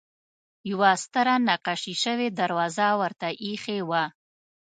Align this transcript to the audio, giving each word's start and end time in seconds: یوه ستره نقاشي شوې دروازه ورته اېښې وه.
یوه 0.71 0.91
ستره 1.03 1.35
نقاشي 1.47 1.93
شوې 2.03 2.27
دروازه 2.39 2.87
ورته 3.01 3.27
اېښې 3.43 3.79
وه. 3.89 4.03